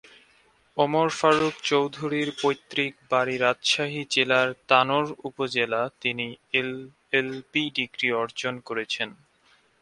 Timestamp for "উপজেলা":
5.29-5.81